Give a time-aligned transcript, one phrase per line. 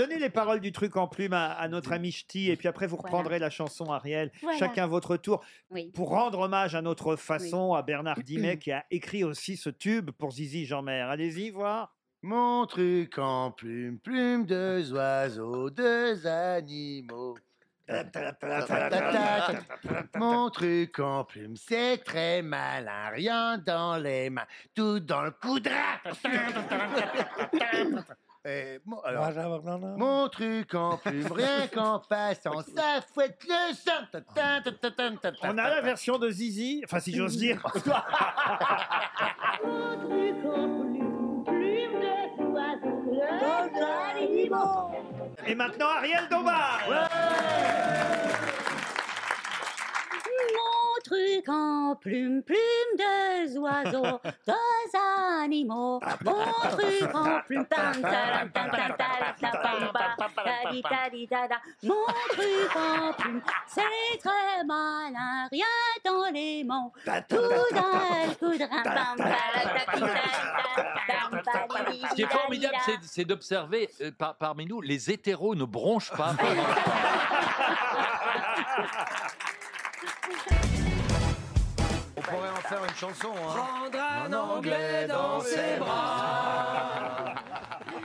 [0.00, 2.86] donnez les paroles du truc en plume à, à notre ami Ch'ti, et puis après
[2.86, 3.08] vous Voilà.
[3.16, 4.58] reprendrez la chanson Ariel, Voilà.
[4.58, 5.90] chacun votre tour, Oui.
[5.94, 10.10] pour rendre hommage à notre façon à Bernard Dimet qui a écrit aussi ce tube
[10.12, 11.00] pour Zizi Jeanmer.
[11.08, 11.94] Allez-y voir.
[12.22, 17.36] Mon truc en plume, plume, deux oiseaux, deux animaux.
[20.16, 25.98] Mon truc en plume, c'est très malin, rien dans les mains, tout dans le coudrin.
[28.46, 29.28] Et mon, alors,
[29.98, 34.00] mon truc en plume, rien qu'en passant, ça fouette le sang.
[35.42, 37.62] On a la version de Zizi, enfin si j'ose dire.
[45.46, 46.54] Et maintenant Ariel Dombal.
[46.88, 48.49] Mon
[51.48, 52.58] en plume, plume
[52.98, 54.98] deux oiseaux, deux
[55.42, 56.00] animaux.
[56.24, 58.50] Mon truc en plume, tam, tam,
[60.42, 61.28] tadi, tadi.
[61.82, 61.94] Mon
[62.30, 65.64] truc en plume, c'est très malin, rien
[66.04, 66.92] dans les mots.
[67.28, 69.16] Tout dans le coudrin, pam,
[72.10, 76.12] Ce qui est formidable, c'est- c'est d'observer euh, par- parmi nous, les hétéros ne bronchent
[76.12, 76.34] pas.
[82.32, 83.32] On pourrait en faire une chanson.
[83.34, 83.54] Hein.
[83.56, 87.34] Prendre un anglais dans ses bras.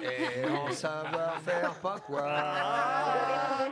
[0.01, 2.23] Et en savoir faire pas quoi.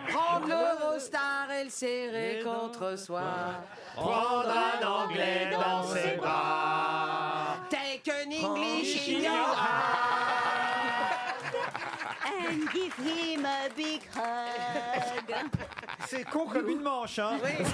[0.10, 3.22] Prendre l'Eurostar et le serrer contre soi.
[3.96, 7.58] Prendre un anglais dans ses bras.
[7.70, 9.56] Take an English in your
[12.26, 15.34] And give him a big hug.
[16.08, 17.38] C'est con comme une manche, hein.
[17.44, 17.66] Il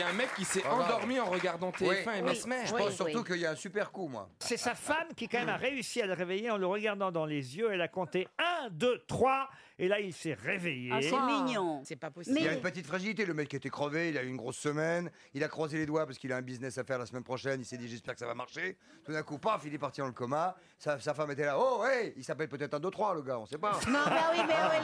[0.00, 0.84] y a un mec qui s'est Ah, bah.
[0.84, 2.66] endormi en regardant TF1 et Mesmer.
[2.66, 4.28] Je pense surtout qu'il y a un super coup, moi.
[4.40, 7.26] C'est sa femme qui quand même a réussi à le réveiller en le regardant dans
[7.26, 7.70] les yeux.
[7.72, 8.26] Elle a compté
[8.64, 10.90] 1, 2, 3 et là il s'est réveillé.
[10.92, 11.82] Ah, c'est mignon.
[11.84, 12.40] C'est pas Il possible.
[12.40, 15.10] y a une petite fragilité, le mec était crevé, il a eu une grosse semaine,
[15.32, 17.60] il a croisé les doigts parce qu'il a un business à faire la semaine prochaine,
[17.60, 18.76] il s'est dit j'espère que ça va marcher.
[19.04, 21.56] Tout d'un coup, paf, il est parti dans le coma, sa, sa femme était là,
[21.58, 23.72] oh hey, il s'appelle peut-être un 2-3 le gars, on sait pas.
[23.88, 24.76] Non, ben oui, mais oui,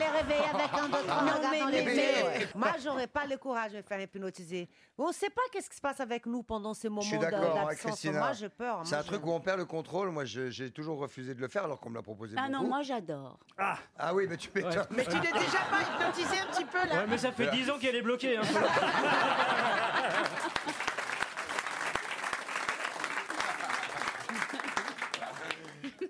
[0.94, 0.98] en
[1.36, 2.26] regardant mais- les mais- vidéos.
[2.38, 4.68] mais- Moi, j'aurais pas le courage de me faire hypnotiser.
[4.98, 7.22] On sait pas qu'est-ce qui se passe avec nous pendant ces moments Je suis de-
[7.24, 7.80] d'accord avec d'absence.
[7.92, 8.18] Christina.
[8.18, 8.80] Moi, j'ai peur.
[8.84, 11.34] C'est Moi, un je- truc où on perd le contrôle, moi je- j'ai toujours refusé
[11.34, 12.70] de le faire alors qu'on me l'a proposé Ah non, beaucoup.
[12.70, 13.38] moi j'adore.
[13.58, 14.86] Ah, Ah oui, mais tu m'étonnes.
[14.90, 17.68] Mais tu n'es déjà pas hypnotisé un petit peu là Ouais, mais ça fait 10
[17.70, 18.36] ans qu'elle est bloquée.
[18.38, 18.42] hein.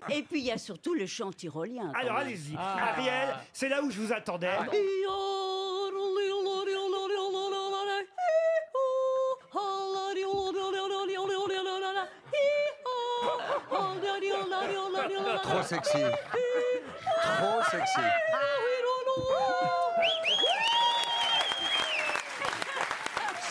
[0.09, 1.91] Et puis il y a surtout le chant tyrolien.
[1.93, 2.27] quand alors même.
[2.27, 2.55] allez-y.
[2.57, 2.91] Ah.
[2.93, 4.49] Ariel, c'est là où je vous attendais.
[15.43, 16.03] Trop sexy.
[17.21, 18.01] Trop sexy.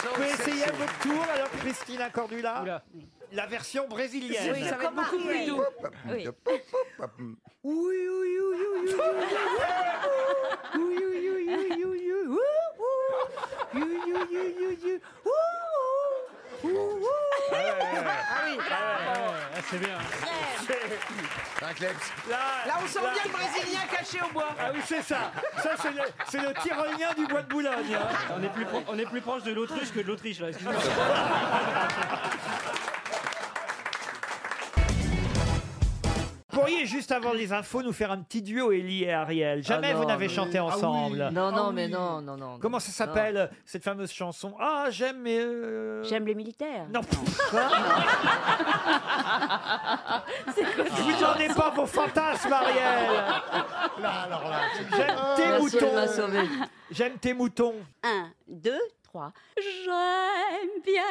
[0.03, 2.83] Vous pouvez essayer à votre tour alors Christina Cordula Oula.
[3.33, 4.53] La version brésilienne.
[4.55, 5.63] Oui, ça va être beaucoup plus doux.
[6.09, 6.29] Oui.
[6.49, 6.61] Oui,
[7.65, 8.95] oui, oui, oui, oui, oui.
[10.75, 12.39] Oui, oui, oui, oui, oui, oui, oui.
[13.75, 15.01] Oui, oui, oui, oui, oui, oui.
[15.25, 16.69] Ouh, ouh.
[16.69, 17.07] Ouh, ouh.
[17.53, 17.55] Ah
[18.47, 19.99] oui, Ah, c'est bien.
[21.63, 22.13] Un kleps.
[22.31, 24.49] Là, là on sent là- bien le Brésilien caché au bois.
[24.59, 25.33] Ah oui, c'est ça.
[25.63, 27.95] Ça, c'est le, c'est le tyrolien du bois de Boulogne.
[27.95, 28.09] hein.
[28.39, 30.49] On est plus, pro- on est plus proche de l'Autriche que de l'Autriche, là.
[30.49, 30.75] Excuse-moi.
[37.07, 39.63] Juste avant les infos nous faire un petit duo Ellie et Ariel.
[39.63, 41.31] Jamais Ah non, vous n'avez chanté ensemble.
[41.33, 42.59] Non, non, mais non, non, non.
[42.59, 44.57] Comment ça s'appelle cette fameuse chanson?
[44.59, 46.89] Ah, j'aime mais euh, J'aime les militaires.
[46.93, 47.03] Non.
[50.97, 53.09] Vous en ai pas vos fantasmes, Ariel.
[54.97, 55.93] J'aime tes moutons.
[56.91, 57.75] J'aime tes moutons.
[58.03, 58.81] Un, deux,
[59.17, 59.33] trois.
[59.57, 61.03] J'aime bien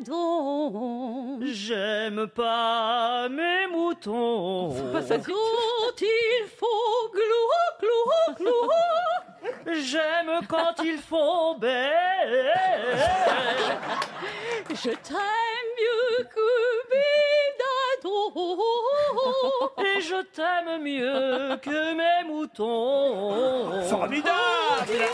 [0.00, 1.38] Bétadon.
[1.42, 4.70] J'aime pas mes moutons.
[5.08, 7.48] Quand il faut glou,
[7.80, 8.70] glou, glou.
[9.72, 12.52] J'aime quand ils font belle.
[14.70, 16.48] Je t'aime mieux que
[16.90, 18.32] Bédadon.
[19.78, 23.82] Et je t'aime mieux que mes moutons.
[23.88, 25.04] Formidable